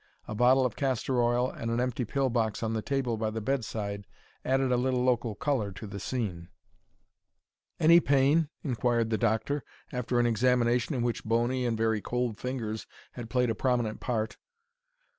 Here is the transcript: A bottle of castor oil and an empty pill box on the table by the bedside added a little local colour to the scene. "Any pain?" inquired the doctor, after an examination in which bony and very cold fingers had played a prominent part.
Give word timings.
A 0.27 0.33
bottle 0.33 0.65
of 0.65 0.75
castor 0.75 1.21
oil 1.21 1.51
and 1.51 1.69
an 1.69 1.79
empty 1.79 2.05
pill 2.05 2.31
box 2.31 2.63
on 2.63 2.73
the 2.73 2.81
table 2.81 3.17
by 3.17 3.29
the 3.29 3.39
bedside 3.39 4.07
added 4.43 4.71
a 4.71 4.75
little 4.75 5.03
local 5.03 5.35
colour 5.35 5.71
to 5.73 5.85
the 5.85 5.99
scene. 5.99 6.47
"Any 7.79 7.99
pain?" 7.99 8.49
inquired 8.63 9.11
the 9.11 9.19
doctor, 9.19 9.63
after 9.91 10.19
an 10.19 10.25
examination 10.25 10.95
in 10.95 11.03
which 11.03 11.23
bony 11.23 11.67
and 11.67 11.77
very 11.77 12.01
cold 12.01 12.39
fingers 12.39 12.87
had 13.11 13.29
played 13.29 13.51
a 13.51 13.53
prominent 13.53 13.99
part. 13.99 14.37